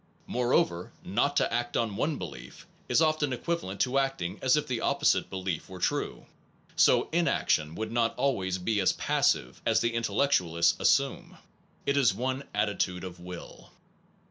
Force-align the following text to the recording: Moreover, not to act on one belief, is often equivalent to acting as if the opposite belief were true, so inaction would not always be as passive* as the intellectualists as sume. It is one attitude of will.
Moreover, 0.25 0.91
not 1.05 1.37
to 1.37 1.53
act 1.53 1.77
on 1.77 1.95
one 1.95 2.17
belief, 2.17 2.65
is 2.89 3.03
often 3.03 3.31
equivalent 3.31 3.79
to 3.81 3.99
acting 3.99 4.39
as 4.41 4.57
if 4.57 4.65
the 4.65 4.81
opposite 4.81 5.29
belief 5.29 5.69
were 5.69 5.77
true, 5.77 6.25
so 6.75 7.07
inaction 7.11 7.75
would 7.75 7.91
not 7.91 8.15
always 8.17 8.57
be 8.57 8.79
as 8.81 8.93
passive* 8.93 9.61
as 9.63 9.79
the 9.79 9.93
intellectualists 9.93 10.75
as 10.79 10.89
sume. 10.89 11.37
It 11.85 11.97
is 11.97 12.15
one 12.15 12.45
attitude 12.55 13.03
of 13.03 13.19
will. 13.19 13.69